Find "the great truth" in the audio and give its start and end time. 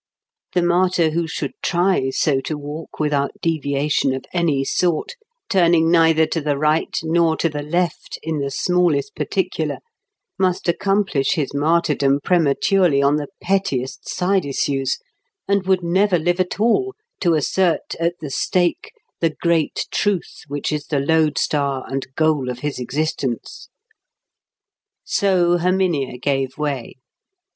19.19-20.41